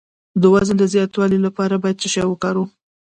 [0.41, 2.69] د وزن د زیاتولو لپاره باید څه شی وکاروم؟